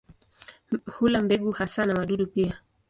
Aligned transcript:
Hula 0.93 1.21
mbegu 1.21 1.51
hasa 1.51 1.85
na 1.85 1.93
wadudu 1.93 2.27
pia. 2.27 2.61